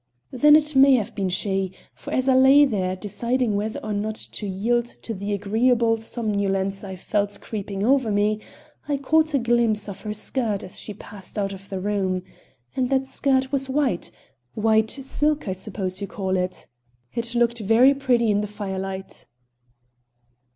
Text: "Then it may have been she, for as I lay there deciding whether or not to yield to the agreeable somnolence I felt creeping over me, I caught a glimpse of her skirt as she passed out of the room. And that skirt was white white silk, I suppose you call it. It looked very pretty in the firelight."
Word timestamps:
"Then 0.31 0.55
it 0.55 0.75
may 0.75 0.95
have 0.95 1.13
been 1.13 1.29
she, 1.29 1.73
for 1.93 2.11
as 2.11 2.27
I 2.27 2.33
lay 2.33 2.65
there 2.65 2.95
deciding 2.95 3.55
whether 3.55 3.79
or 3.85 3.93
not 3.93 4.15
to 4.15 4.47
yield 4.47 4.85
to 5.03 5.13
the 5.13 5.31
agreeable 5.31 5.97
somnolence 5.99 6.83
I 6.83 6.95
felt 6.95 7.37
creeping 7.39 7.83
over 7.85 8.09
me, 8.09 8.39
I 8.87 8.97
caught 8.97 9.35
a 9.35 9.37
glimpse 9.37 9.87
of 9.87 10.01
her 10.01 10.15
skirt 10.15 10.63
as 10.63 10.79
she 10.79 10.95
passed 10.95 11.37
out 11.37 11.53
of 11.53 11.69
the 11.69 11.79
room. 11.79 12.23
And 12.75 12.89
that 12.89 13.07
skirt 13.07 13.51
was 13.51 13.69
white 13.69 14.09
white 14.55 14.89
silk, 14.89 15.47
I 15.47 15.53
suppose 15.53 16.01
you 16.01 16.07
call 16.07 16.35
it. 16.35 16.65
It 17.13 17.35
looked 17.35 17.59
very 17.59 17.93
pretty 17.93 18.31
in 18.31 18.41
the 18.41 18.47
firelight." 18.47 19.27